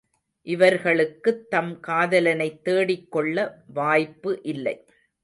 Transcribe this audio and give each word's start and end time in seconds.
இவர்களுக்குத் 0.47 1.49
தம் 1.49 1.79
காதலனைத் 1.87 2.63
தேடிக்கொள்ள 2.63 3.37
வாய்ப்பு 3.73 4.39
இல்லை. 4.43 4.75